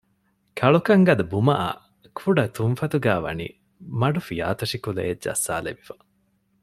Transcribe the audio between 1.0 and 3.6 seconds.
ގަދަ ބުމައާއި ކުޑަ ކުޑަ ތުންފަތުގައި ވަނީ